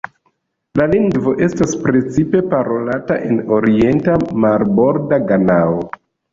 La 0.79 0.85
lingvo 0.93 1.33
estas 1.47 1.75
precipe 1.83 2.41
parolata 2.55 3.19
en 3.29 3.39
orienta 3.61 4.19
marborda 4.49 5.25
Ganao. 5.33 5.81